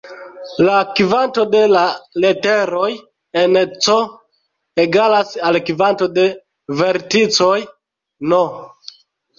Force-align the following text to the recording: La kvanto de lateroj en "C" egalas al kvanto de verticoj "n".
La 0.67 0.77
kvanto 0.99 1.43
de 1.55 1.61
lateroj 1.75 2.87
en 3.43 3.61
"C" 3.75 3.99
egalas 4.87 5.39
al 5.51 5.63
kvanto 5.71 6.13
de 6.19 6.29
verticoj 6.83 7.55
"n". 8.35 8.43